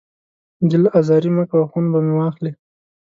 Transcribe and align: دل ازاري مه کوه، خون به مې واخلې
دل 0.69 0.83
ازاري 0.99 1.29
مه 1.35 1.43
کوه، 1.51 1.65
خون 1.71 1.85
به 1.91 1.99
مې 2.05 2.13
واخلې 2.15 2.51